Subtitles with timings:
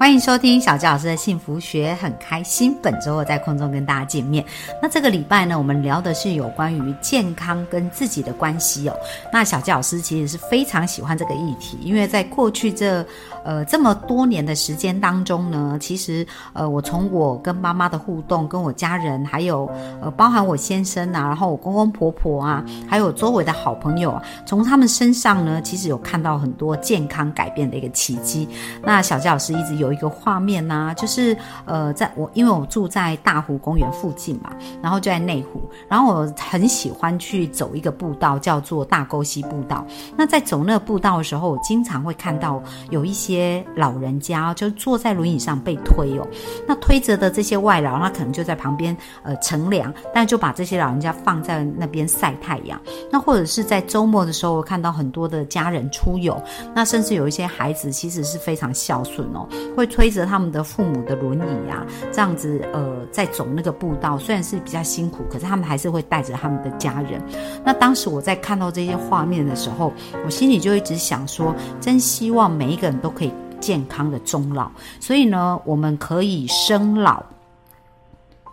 [0.00, 4.42] 欢迎收听小纪老师的幸福学，很开心本周我在空中跟大家见面。
[4.80, 8.96] 那这个礼拜呢，我们聊的是有关于健康跟自己的关系哦。
[9.30, 13.04] 那小纪老师其实是非常喜欢这个议题，因为在过去这
[13.44, 19.70] 呃这么多年的时间当中呢，其实呃我从我跟妈妈的互动，跟我家人，还有
[20.00, 28.48] 呃包含我先生啊，然后我公公婆婆啊，还有周围的好朋友啊，从他们身上呢，其实有看到很多健康改变的一个奇迹。
[28.82, 29.89] 那小纪老师一直有。
[29.90, 39.84] 有一个画面呐，就是呃，在我因为我住在大湖公园附近嘛，然后就在内湖，然后我很喜欢去走一个步道，叫做大沟溪步道。
[40.16, 46.26] 那在走那个步道的时候，我经常会看到有一些老人家就坐在轮椅上被推哦。
[46.68, 52.80] 那推着的这些外劳，那可能就在旁边呃乘凉，但就把这些老人家放在那边晒太阳。
[53.10, 56.40] 那或者是在周末的时候，我看到很多的家人出游，
[56.72, 59.48] 那甚至有一些孩子其实是非常孝顺哦。
[59.80, 67.18] 会推着他们的父母的轮椅啊，这样子呃，在走那个步道，虽然是比较辛苦，可是他们还是会带着他们的家人。
[67.64, 69.90] 那当时我在看到这些画面的时候，
[70.22, 74.70] 我心里就一直想说，真希望每一个人都可以健康的终老。
[75.00, 77.24] 所以呢，我们可以生老。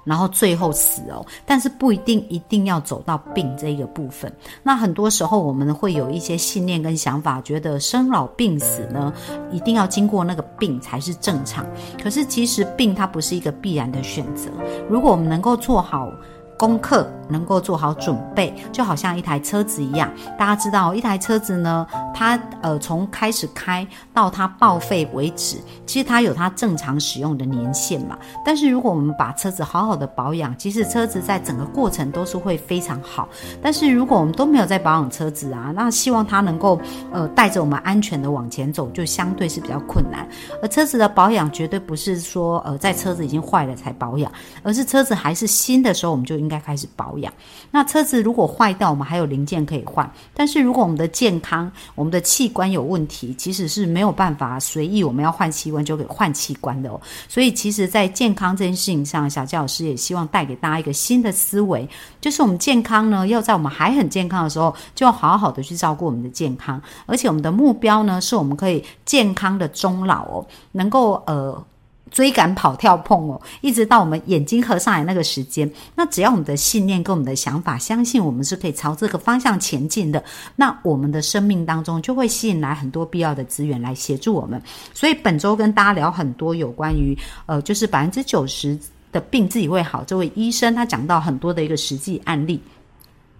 [0.08, 4.32] 然后最后死哦，但是不一定一定要走到病这个部分。
[4.64, 9.14] 那很多时候我们会有一些信念跟想法，觉得生老病死呢，
[9.52, 11.66] 一定要经过那个病才是正常。
[12.02, 14.50] 可是其实病它不是一个必然的选择。
[14.90, 16.10] 如果我们能够做好。
[16.60, 20.10] 功课能够做好准备，就好像一台车子一样。
[20.38, 28.18] 大家知道，一台车子呢，它呃从开始开到它报废为止，其实它有它正常使用的年限嘛。
[28.46, 33.28] 但是如果我们把车子好好的保养，其实车子在整个过程都是会非常好。
[33.62, 36.80] 但是如果我们都没有在保养车子啊，那希望它能够
[37.12, 40.26] 呃带着我们安全的往前走，就相对是比较困难。
[40.62, 44.32] 而车子的保养绝对不是说呃在车子已经坏了才保养，
[44.64, 46.38] 而是车子还是新的时候我们就。
[46.38, 47.17] 应该开始保养。
[47.20, 47.32] 养
[47.72, 50.10] 那车子如果坏掉，我们还有零件可以换。
[50.34, 57.00] 但是如果我们的健康、我们的器官有问题，其实是没有办法随意我们要换器官就给换器官的哦。
[57.28, 61.88] 所以，其实，在健康这件事情上，小教老师也希望带给大家一个新的思维，
[62.22, 66.82] 就是我们健康呢，要在我们还很健康的时候，就要好好的去照顾我们的健康。
[67.06, 71.64] 而且，我们的目标呢，是我们可以健康的终老哦，能够呃。
[72.12, 80.24] 追赶、跑、跳、碰哦，一直到我们眼睛合上来那个时间，那只要我们的信念跟我们的想法，相信我们是可以朝这个方向前进的，
[80.56, 84.62] 那我们的生命当中就会吸引来很多必要的资源来协助我们。
[84.94, 88.78] 所以本周跟大家聊很多有关于呃，就是百分之九十
[89.12, 92.62] 的病自己会好，这位医生他讲到很多的一个实际案例。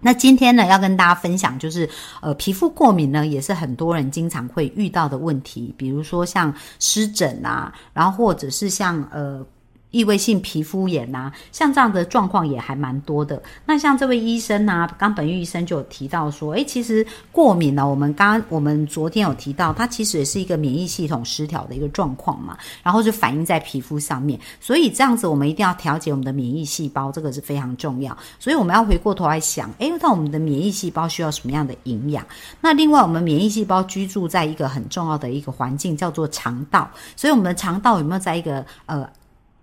[0.00, 1.88] 那今天呢，要跟大家分享，就是
[2.20, 9.44] 呃，皮肤过敏呢，也是很多人经常会遇到的问题，比如说像湿疹啊，然后或者是像呃。
[9.90, 13.42] 异位性皮肤炎呐，像这样的状况也还蛮多的。
[13.64, 24.38] 那像这位医生呐，刚本玉医生就有提到说，诶，其实过敏呢，我们刚我们昨天有提到，它其实也是一个免疫系统失调的一个状况嘛，然后就反映在皮肤上面。
[24.60, 28.16] 所以这样子，我们一定要调节我们的免疫细胞，这个是非常重要。
[28.38, 32.26] 所以我们要回过头来想，诶，那我们的免疫细胞需要什么样的营养？
[32.60, 36.90] 那另外，我们免疫细胞居住在一个很重要的一个环境，叫做肠道。
[37.16, 39.08] 所以我们的肠道有没有在一个呃？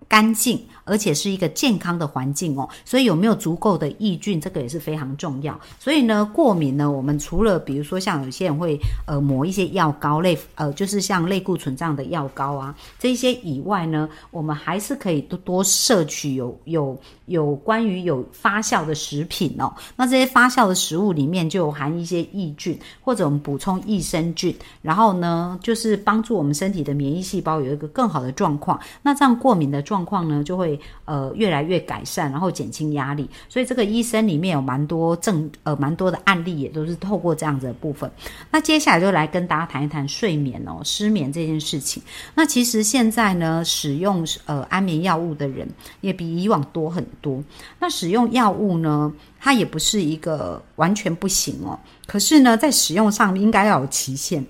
[0.08, 5.58] 干净，而且是一个健康的环境哦，所以有没有足够的抑菌，这个也是非常重要。
[5.80, 19.74] 所以呢，过敏呢，我们除了比如说像有些人会呃抹一些药膏类，呃就是像类固醇这样的药膏啊，这些以外呢，我们还是可以多多摄取有有有关于有发酵的食品哦。
[19.96, 28.78] 那这些发酵的食物里面就含一些抑菌，或者我们补充益生菌，然后呢，就是帮助我们身体的免疫细胞有一个更好的状况。
[29.02, 33.30] 那这样过敏的状况呢就会呃越来越改善，然后减轻压力。
[33.48, 38.10] 所以这个医生里面有蛮多正呃蛮多的案例，也都是透过这样子的部分。
[38.50, 42.02] 那接下来就来跟大家谈一谈睡眠哦，失眠这件事情。
[42.34, 45.68] 那其实现在呢，使用呃安眠药物的人
[46.00, 47.42] 也比以往多很多。
[47.78, 51.78] 那使用药物呢，它也不是一个完全不行哦。
[52.06, 54.44] 可是呢，在使用上应该要有期限。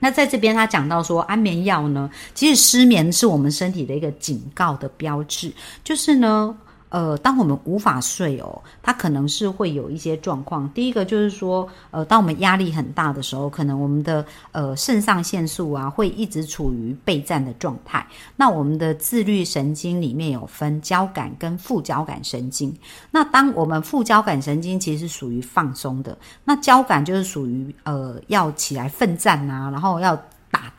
[0.00, 5.52] 那在这边，他讲到说，安眠药呢，其实失眠是我们身体的一个警告的标志，
[5.82, 6.56] 就是呢，
[6.90, 10.68] 呃，当我们无法睡哦，它可能是会有一些状况。
[10.70, 18.06] 第一个就是说，呃，当我们压力很大的时候，可能我们的呃肾上腺素啊会一直处于备战的状态。
[18.36, 22.74] 那我们的自律神经里面有分交感跟副交感神经。
[23.10, 30.16] 那当我们副交感神经其实是属于放松的，那交感就是属于呃要起来奋战啊，然后要
[30.50, 30.72] 打，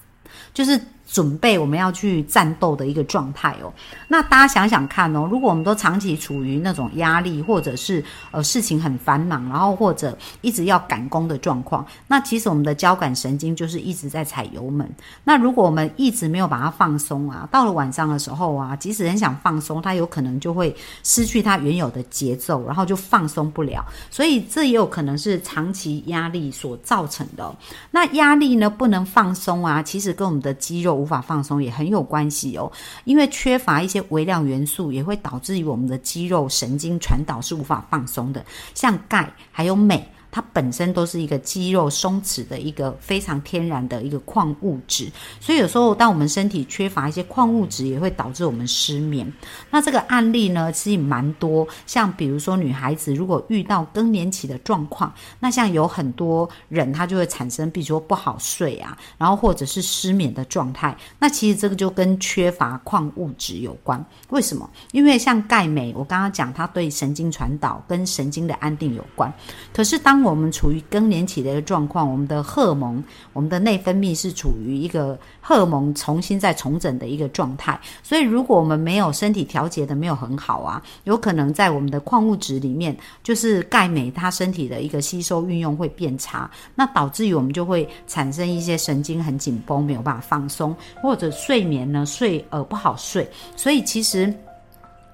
[0.54, 0.80] 就是。
[1.12, 3.74] 准备我们要去战斗的一个状态哦。
[4.08, 14.88] 那大家想想看哦，如果我们都长期处于那种压力，或者是呃事情很繁忙，然后或者一直要赶工的状况，那其实我们的交感神经就是一直在踩油门。
[15.24, 23.84] 那如果我们一直没有把它放松啊，到了晚上的时候啊，即使很想放松，它有可能就会失去它原有的节奏，然后就放松不了。
[24.12, 27.52] 所以这也有可能是长期压力所造成的。
[27.90, 30.99] 那压力呢不能放松啊，其实跟我们的肌肉。
[31.00, 32.72] 无法放松也很有关系哦，
[33.06, 40.06] 因为缺乏一些微量元素，也会导致于我们的肌肉神经传导是无法放松的，像钙还有镁。
[40.32, 45.10] 它本身都是一个肌肉松弛的一个非常天然的一个矿物质，
[45.40, 49.32] 所以有时候当我们身体缺乏一些矿物质，也会导致我们失眠。
[49.72, 60.96] 那这个案例呢，其实蛮多，像比如说女孩子如果遇到更年期的状况，那像有很多人她就会产生，比如说不好睡啊，然后或者是失眠的状态。
[61.20, 64.04] 那其实这个就跟缺乏矿物质有关。
[64.30, 64.70] 为什么？
[64.92, 69.32] 因为像钙镁，我刚刚讲它对神经传导跟神经的安定有关。
[69.74, 77.80] 可是当我们处于更年期的一个状况，我们的荷尔蒙、我们的内分泌是处于一个荷尔蒙重新再重整的一个状态。
[78.04, 93.30] 所以，如果我们没有身体调节的没有很好啊，有可能在我们的矿物质里面，就是钙镁，它身体的一个吸收运用会变差，那导致于我们就会产生一些神经很紧绷，没有办法放松，或者睡眠呢睡呃不好睡。
[93.56, 94.34] 所以其实。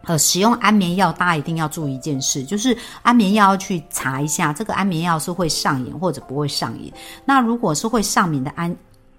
[0.06, 6.92] 呃，使用安眠药，大家一定要注意一件事，就是安眠药要去查一下，这个安眠药是会上瘾或者不会上瘾。
[7.26, 8.76] 那如果是会上瘾的安。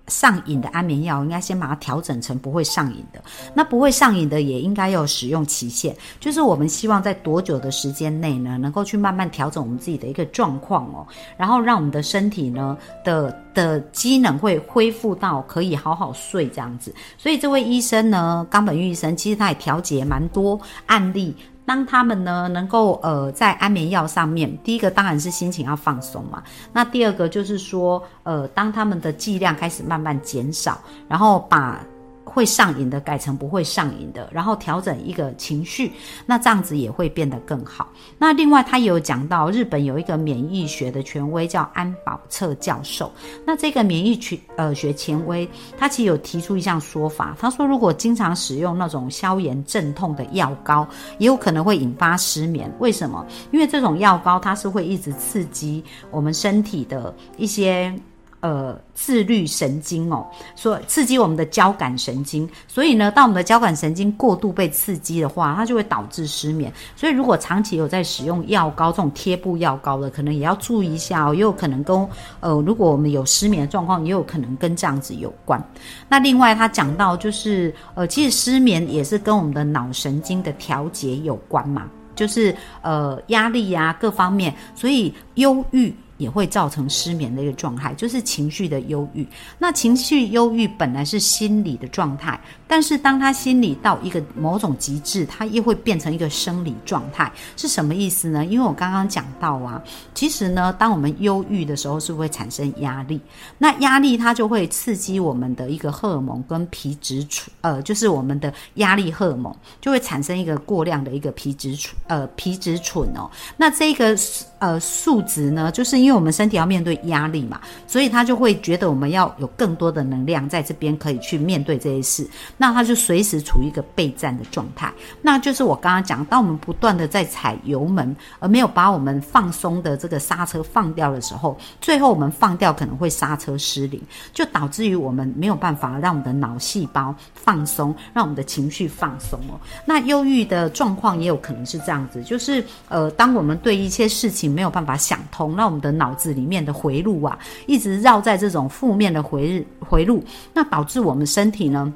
[0.08, 3.22] 上瘾的安眠药应该先把它调整成不会上瘾的，
[3.54, 11.06] 那不会上瘾的也应该有使用期限，就是我们希望在多久的时间内呢，能够去慢慢调整我们自己的一个状况哦，
[11.36, 16.94] 然后让我们的身体呢的的机能会恢复到可以好好睡这样子。
[17.18, 21.34] 所以这位医生呢，冈本玉医生其实他也调节蛮多案例。
[21.66, 26.42] 当他们呢能够呃在安眠药上面，第一个当然是心情要放松嘛。
[26.72, 31.78] 那第二个就是说，呃，当他们的剂量开始慢慢减少，然后把。
[32.26, 35.92] 会上瘾的改成不会上瘾的，然后调整一个情绪，
[36.26, 37.88] 那这样子也会变得更好。
[38.18, 43.10] 那另外他也有讲到，日本有一个免疫学的权威叫安保策教授。
[43.46, 50.86] 那这个免疫学呃学权威，他其实有提出一项说法，他说如果经常使用那种消炎镇痛的药膏，
[51.18, 52.70] 也有可能会引发失眠。
[52.80, 53.24] 为什么？
[53.52, 57.94] 因为这种药膏它是会一直刺激我们身体的一些。
[58.40, 60.24] 呃，自律神经哦，
[60.54, 66.72] 说刺激我们的交感神经，所以呢，当我们的交感神经过度被刺激的话，它就会导致失眠。
[66.94, 72.08] 所以，如果长期有在使用药膏这种贴布药膏的，可能也要注意一下哦，也有可能跟
[72.40, 75.60] 呃，如果我们有失眠的状况，也有可能跟这样子有关。
[76.08, 85.92] 那另外，他讲到就是呃，其实失眠也是跟我们的脑神经的调节有关嘛，就是呃压力呀各方面，所以忧郁。
[86.18, 89.26] 也会造成失眠的一个状态，就是情绪的忧郁。
[89.58, 98.44] 那情绪忧郁本来是心理的状态，但是当他心理到一个某种极致，它又会变成一个生理状态，是什么意思呢？
[98.46, 99.82] 因为我刚刚讲到啊，
[100.14, 103.20] 其实呢，当我们忧郁的时候，是会产生压力，
[103.58, 113.30] 那压力它就会刺激我们的一个荷尔蒙跟皮质醇，呃，就是我们的压力荷尔蒙就会产生一个过量的一个皮质醇，呃，皮质醇哦。
[113.58, 114.16] 那这个
[114.60, 116.05] 呃数值呢，就是。
[116.06, 124.92] 因为我们身体要面对压力嘛，所以他就会觉得我们要有更多的能量在这边可以去面对这些事，那他就随时处于一个备战的状态。
[125.20, 134.00] 那就是我刚刚讲，当我们不断的在踩油门，而没有把我们放松的这个刹车放掉的时候，最后我们放掉可能会刹车失灵，
[134.32, 139.58] 就导致于我们没有办法让我们的脑细胞放松，让我们的情绪放松哦。
[139.84, 150.22] 那忧郁的状况也有可能是这样子，就是呃，当我们对一些事情没有办法想通，那我们的脑子里面的回路啊，一直绕在这种负面的回日回路，
[150.54, 151.92] 那导致我们身体呢，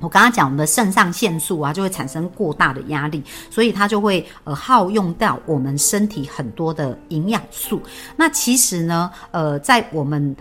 [0.00, 7.80] 我刚刚讲我们的肾上腺素啊，就会产生过大的压力，所以它就会呃耗用掉我们身体很多的营养素。
[8.16, 10.34] 那其实呢，呃，在我们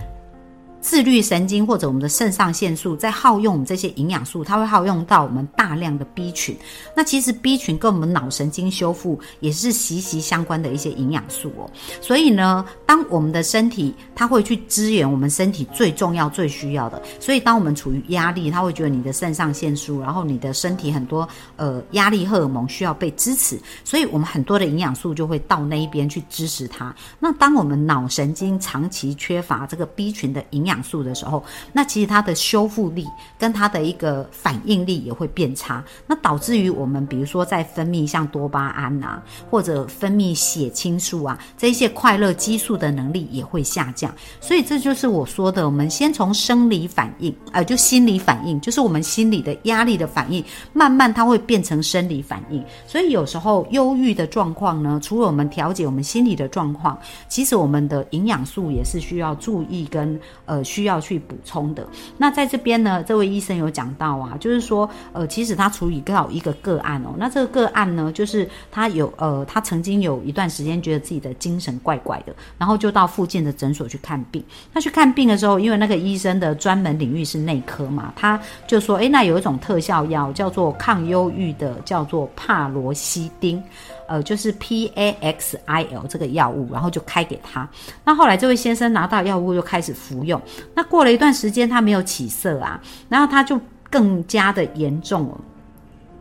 [0.87, 6.55] 自律神经或者我们的肾上腺素在耗用我们这些营养素，它会耗用到我们大量的 B 群。
[6.95, 11.69] 那其实 B 群跟我们脑神经修复也是息息相关的一些营养素哦。
[11.99, 17.01] 所以呢，当我们的身体它会去支援我们身体最重要、最需要的。
[17.19, 21.27] 所以当我们处于压力，它会觉得你的肾上腺素，然后你的身体很多
[21.57, 26.95] 呃压力荷尔蒙需要被支持，所以我们很多的营养素就会到那一边去支持它。
[27.19, 31.43] 那当我们脑神经长期缺乏这个 B 群的营养素的时候，
[31.73, 33.07] 那其实它的修复力
[33.37, 44.13] 跟它的一个反应力也会变差，那导致于我们比如说在分泌像多巴胺啊，或者分泌血清素啊这一些快乐激素的能力也会下降。
[44.39, 50.43] 所以这就是我说的，我们先从生理反应，呃，就心理反应，就是我们心理的压力的反应，
[50.73, 52.63] 慢慢它会变成生理反应。
[52.85, 61.87] 所以有时候忧郁的状况呢，除了我们调节我们心理的状况，其实我们的营养素也是需要注意跟呃需要去补充的。
[62.17, 74.43] 那在这边呢，这位医生有讲到啊，就是说呃，其实他处理到一个个案哦，那这个个案呢，就是他有呃，他曾经有一段时间觉得自己的精神怪怪的，然后就到附近的诊所去看病。
[74.73, 83.61] 他去看病的时候，因为那个医生的专门领域是内科嘛，他就说，诶，那有一种特效药叫做抗忧郁的，叫做帕罗西丁。
[84.07, 87.69] 呃，就是 P A X I L 这个药物，然后就开给他。
[88.03, 90.41] 那后来这位先生拿到药物就开始服用。
[90.73, 93.59] 那过了一段时间，他没有起色啊，然后他就
[93.89, 95.37] 更加的严重了。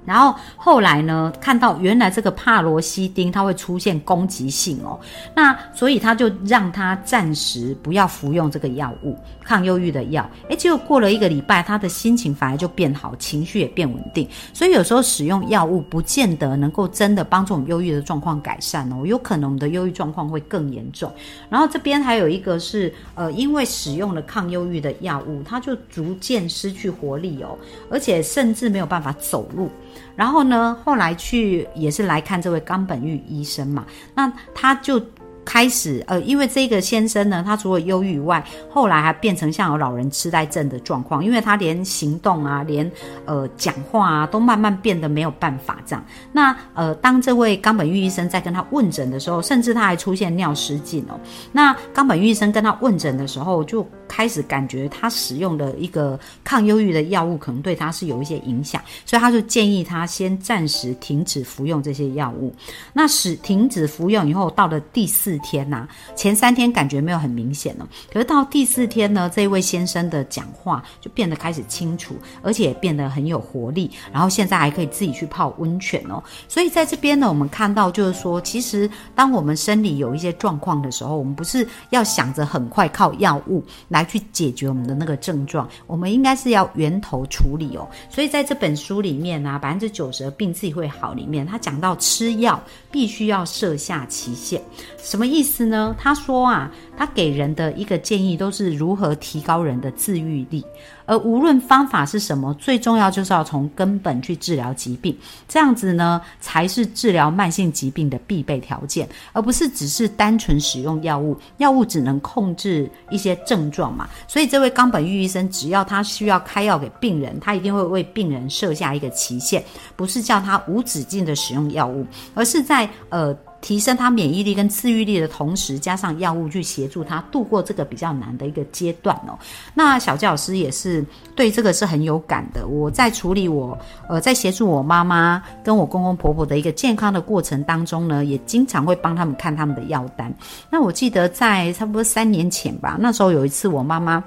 [0.06, 4.98] 然后后来呢，看到原来这个帕罗西丁它会出现攻击性哦，
[5.34, 10.28] 那所以他就让他暂时不要服用这个药物，抗忧郁的药。
[10.48, 14.28] 诶，结果过了一个礼拜，他的心情反而就变好，情绪也变稳定。
[14.52, 21.12] 所以有时候使用药物不见得能够真的帮助我们忧郁的状况改善哦，有可能我们的忧郁状况会更严重。
[21.50, 27.58] 然后这边还有一个是，呃，因为使用了抗忧郁的药物，他就逐渐失去活力哦，
[27.90, 29.68] 而且甚至没有办法走路。
[30.16, 35.00] 然后呢，后来去也是来看这位冈本玉医生嘛，那他就。
[35.46, 42.90] 开始，呃，因为这个先生呢，他除了忧郁外，后来还变成像有老人痴呆症的状况，因为他连行动啊，连
[43.24, 46.04] 呃讲话啊，都慢慢变得没有办法这样。
[46.32, 51.18] 那呃，当这位冈本玉医生在跟他问诊的时候，甚至他还出现尿失禁哦。
[51.52, 62.52] 那冈本玉医生跟他问诊的时候，就开始感觉他使用的一个抗忧郁的药物可能对他是有一些影响，所以他就建议他先暂时停止服用这些药物。
[62.92, 65.35] 那使停止服用以后，到了第四。
[65.38, 76.22] 天呐，前三天感觉没有很明显呢，可是到第四天呢，这位先生的讲话就变得开始清楚，而且变得很有活力，然后现在还可以自己去泡温泉哦。
[76.48, 87.86] 所以在这边呢，我们看到就是说，其实当我们生理有一些状况的时候，我们不是要想着很快靠药物来去解决我们的那个症状，我们应该是要源头处理哦。
[88.08, 94.60] 所以在这本书里面呢，百分之九十的病自己会好里面，他讲到吃药必须要设下期限，
[94.98, 95.25] 什么？
[95.26, 95.94] 意思呢？
[95.98, 100.64] 他说啊，他给人的一个建议都是如何提高人的自愈力。
[101.08, 105.16] 而无论方法是什么，最重要就是要从根本去治疗疾病，
[105.46, 111.36] 这样子呢才是治疗慢性疾病的必备条件，而不是只是单纯使用药物。
[111.58, 119.62] 药物只能控制一些症状嘛，所以这位冈本玉医生，只要他需要开药给病人，他一定会为病人设下一个期限，
[119.94, 122.04] 不是叫他无止境的使用药物，
[122.34, 123.36] 而是在呃。
[123.66, 129.36] 提升他免疫力跟治愈力的同时，加上药物去协助他度过这个比较难的一个阶段哦。
[129.74, 131.04] 那小教师也是
[131.34, 132.64] 对这个是很有感的。
[132.68, 133.76] 我在处理我
[134.08, 140.32] 呃在协助我妈妈跟我公公婆婆的一个健康的过程当中呢，也经常会帮他们看他们的药单。
[140.70, 144.22] 那我记得在差不多三年前吧，那时候有一次我妈妈。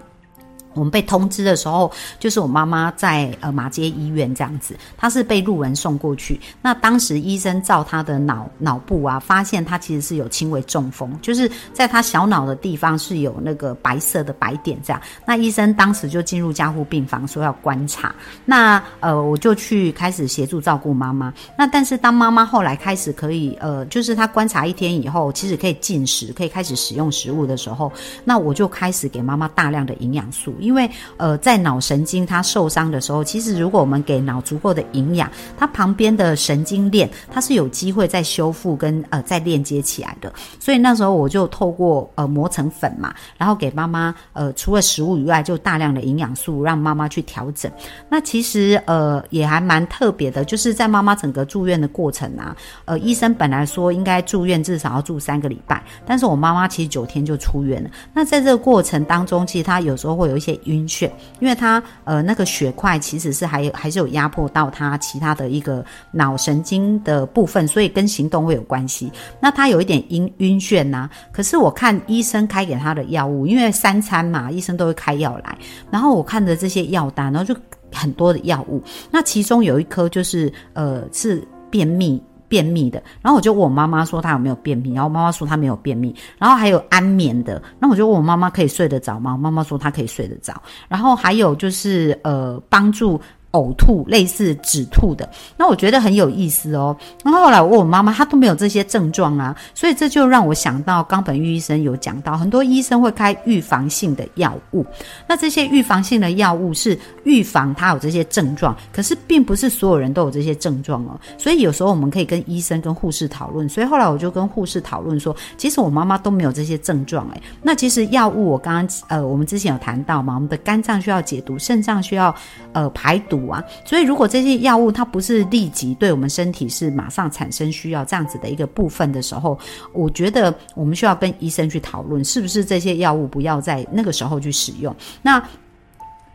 [0.73, 6.39] 我们被通知的时候，就是我妈妈在呃马街医院这样子，她是被路人送过去。
[6.61, 15.01] 那当时医生照她的脑脑部啊，发现她其实是有轻微中风，就是在她小脑的地方是有那个白色的白点这样。
[15.25, 18.13] 那医生当时就进入加护病房说要观察。
[18.45, 21.33] 那呃我就去开始协助照顾妈妈。
[21.57, 27.91] 那但是当妈妈后来开始可以呃，就是她观察一天以后，其实可以进食，可以开始使用食物的时候，
[28.23, 30.53] 那我就开始给妈妈大量的营养素。
[30.59, 40.31] 因为呃，在脑神经它受伤的时候，其实如果我们给脑足够的营养，它旁边的神经链它是有机会再修复跟呃再链接起来的。
[40.59, 47.71] 所以那时候我就透过呃磨成粉嘛，然后给妈妈呃除了食物以外，就大量的营养素让妈妈去调整。
[48.09, 57.89] 那其实呃也还蛮特别的，就是在妈妈整个住院的过程啊，呃医生本来说应该住院至少要住三个礼拜，但是我妈妈其实九天就出院了。
[58.13, 69.11] 那在这个过程当中，其实她有时候会有一些晕眩，因为他呃那个血块其实是还有还是有压迫到他其他的一个脑神经的部分，所以跟行动会有关系。
[69.41, 75.57] 那他有一点晕晕眩呐，可是我看医生开给他的药物，因为三餐嘛，医生都会开药来，
[75.91, 77.59] 然后我看着这些药单，然后就
[77.91, 82.21] 很多的药物，那其中有一颗就是呃是便秘。
[82.49, 89.37] 便秘的，然后我就问我妈妈说她有没有便秘，然后妈妈说她没有便秘，然后还有安眠的，那我就问我妈妈可以睡得着吗？
[89.37, 93.21] 妈妈说她可以睡得着，然后还有就是呃帮助。
[93.53, 95.27] 呕吐类似止吐的，
[95.57, 96.95] 那我觉得很有意思哦。
[97.23, 104.85] 然后后来我问我妈妈，她都没有这些症状啊，所以这就让我想到冈本玉医生有讲到，很多医生会开预防性的药物。
[105.27, 111.19] 那这些预防性的药物是预防他有这些症状，可是并不是所有人都有这些症状哦。
[111.35, 113.67] 所以有时候我们可以跟医生跟护士讨论。
[113.67, 117.41] 所以后来我就跟护士讨论说，其实我妈妈都没有这些症状诶。
[117.63, 122.33] 那其实药物我刚刚呃，我们之前有谈到嘛，我们的肝脏需要解毒，肾脏需要
[122.73, 123.38] 呃排毒。
[123.47, 129.57] 啊，所以如果这些药物它不是立即对我们身体是马上产生需要这样子的一个部分的时候，
[129.93, 134.93] 我觉得我们需要跟医生去讨论，是不是这些药物不要在那个时候去使用。
[135.21, 135.41] 那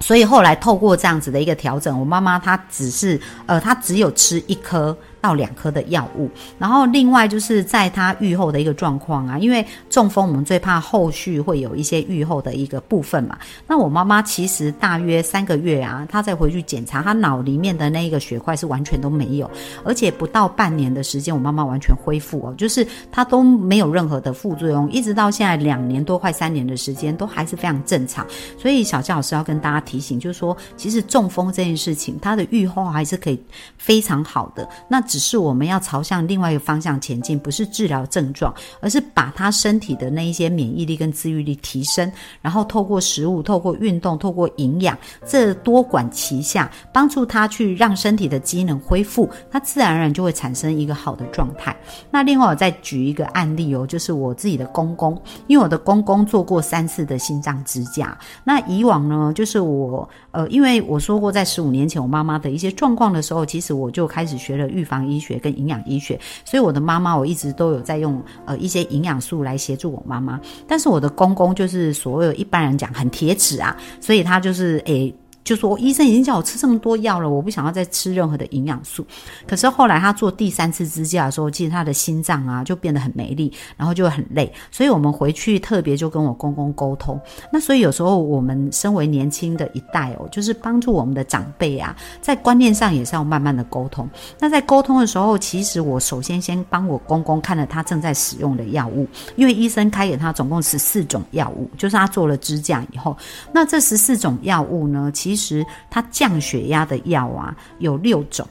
[0.01, 4.97] 所以后来透过这样子的一个调整，我妈妈她只是呃，她只有吃一颗。
[5.25, 6.29] 到两颗的药物，
[6.59, 13.39] 然后另外就是在他愈后的一个状况啊，因为中风我们最怕后续会有一些愈后的一个部分嘛。
[13.67, 19.51] 那我妈妈其实大约三个月啊，她再回去检查，她脑里面的那一个血块是完全都没有，
[19.83, 28.27] 而且不到半年的时间，我妈妈完全恢复哦，就是她都没有任何的副作用，一直到现在两年多快三年的时间都还是非常正常。
[28.59, 33.43] 所以小教老师要跟大家提醒，就是说其实中风这件事情，它的愈后还是可以
[33.79, 34.69] 非常好的。
[34.87, 42.11] 那只是我们要朝向另外一个方向前进，不是治疗症状，而是把他身体的那一些免疫力跟自愈力提升，
[42.43, 51.77] 然后透过食物、透过运动、透过营养，这多管齐下，帮助他去让身体的机能恢复，他自然而然就会产生一个好的状态。
[52.11, 55.17] 那另外我再举一个案例哦，就是我自己的公公，
[55.47, 58.19] 因为我的公公做过三次的心脏支架。
[58.43, 65.04] 那以往呢，就是我呃，因为我说过在十五年前我妈妈的一些状况的时候，其实我就开始学了预防。
[65.11, 75.15] 医学跟营养医学，所以我的妈妈我一直都有在用呃一些营养素来协助我妈妈，但是我的公公就是所有一般人讲很铁齿啊，所以他就是诶。
[75.45, 79.07] 就说医生已经叫我吃这么多药了，我不想要再吃任何的营养素。
[79.47, 84.51] 可是后来他做第三次支架的时候，其实他的心脏啊就变得很没力，然后就很累。
[84.71, 87.21] 所以我们回去特别就跟我公公沟通。
[87.53, 94.09] 那所以有时候我们身为年轻的一代哦，就是帮助我们的长辈啊，在观念上也是要慢慢的沟通。
[94.39, 103.15] 那在沟通的时候，其实我首先先帮我公公看了他正在使用的药物，因为医生开给他总共十四种药物，就是他做了支架以后，
[103.53, 108.47] 那这十四种药物呢，其其实它降血压的药啊有六种，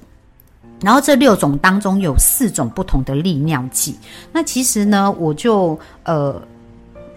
[0.81, 3.95] 然后这六种当中有四种不同的利尿剂。
[4.33, 6.41] 那其实呢，我就呃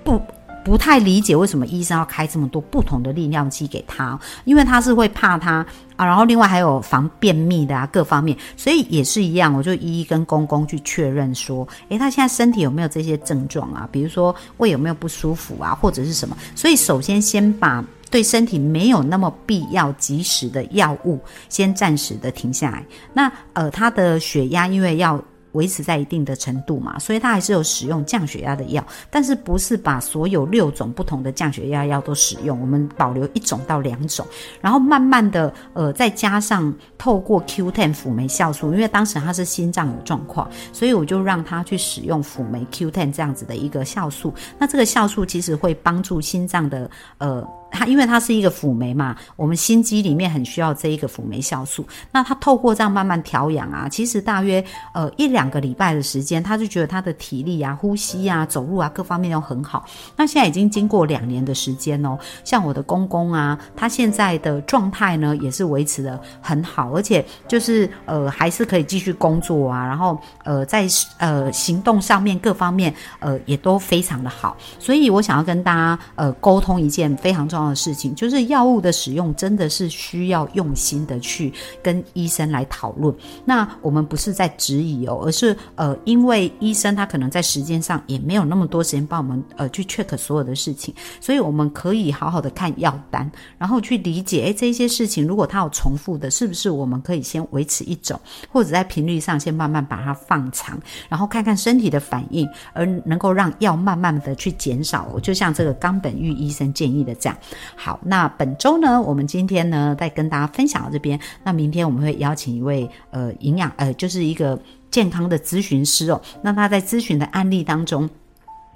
[0.05, 0.20] 不。
[0.64, 13.88] 不太理解为什么医生要开这么多不同的利尿剂给他，因为他是会怕他啊，然后另外还有防便秘的啊，各方面，所以也是一样，我就一一跟公公去确认说，诶，他现在身体有没有这些症状啊？
[13.92, 16.37] 比如说胃有没有不舒服啊，或者是什么？
[16.57, 22.85] 所以首先先把对身体没有那么必要及时的药物先暂时的停下来。
[23.12, 25.23] 那呃，他的血压因为要。
[25.53, 34.27] 维持在一定的程度嘛，所以他还是有使用降血压的药，但是不是把所有六种不同的降血压药都使用，我们保留一种到两种，
[34.61, 47.42] 然后慢慢的呃再加上透过 Q10 辅酶酵素，因为当时他是心脏有状况，所以我就让他去使用辅酶 Q10 这样子的一个酵素，那这个酵素其实会帮助心脏的呃。
[47.70, 51.87] 它因为它是一个辅酶嘛，我们心肌里面很需要这一个辅酶酵素。
[52.12, 59.85] 那它透过这样慢慢调养啊，其实大约呃一两个礼拜的时间，他就觉得他的体力啊、呼吸啊、走路啊各方面都很好。
[60.16, 70.87] 那现在已经经过两年的时间哦，像我的公公啊，他现在的状态呢也是维持的很好，而且就是呃还是可以继续工作啊，然后呃在
[71.18, 74.57] 呃行动上面各方面呃也都非常的好。
[74.79, 77.56] 所以我想要跟大家呃沟通一件非常重。
[77.57, 81.51] 重要的事情，就是药物的使用真的是需要用心的去
[81.83, 83.14] 跟医生来讨论。
[83.47, 98.21] 那我们不是在质疑哦，而是呃，因为医生他可能在时间上也没有那么多时间帮我们呃去 check 所有的事情，所以我们可以好好的看药单，然后去理解，诶，这些事情如果它有重复的，是不是我们可以先维持一种，
[98.53, 105.19] 或者在频率上先慢慢把它放长，然后看看身体的反应，而能够让药慢慢的去减少。
[105.23, 107.38] 就像这个冈本玉医生建议的这样。
[107.74, 114.59] 好，那本周呢，我们今天呢再跟大家分享到这边，那明天我们会邀请一位呃营养呃就是一个
[114.90, 118.09] 健康的咨询师哦，那他在咨询的案例当中。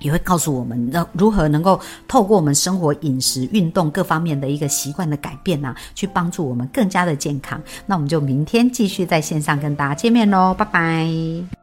[0.03, 1.79] 也会告诉我们，那如何能够
[2.09, 7.61] 透过我们生活、饮食、运动各方面的一个习惯的改变呢，去帮助我们更加的健康。
[7.85, 11.60] 那我们就明天继续在线上跟大家见面喽，拜拜。